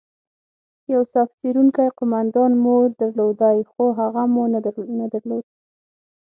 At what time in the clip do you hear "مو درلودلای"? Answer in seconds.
2.63-3.57